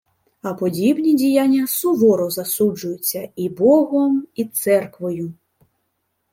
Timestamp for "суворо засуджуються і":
1.67-3.49